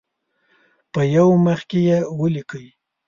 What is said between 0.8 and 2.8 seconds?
په یو مخ کې یې ولیکئ.